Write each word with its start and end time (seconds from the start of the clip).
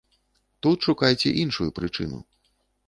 Тут 0.65 0.87
шукайце 0.89 1.29
іншую 1.45 1.69
прычыну. 1.81 2.19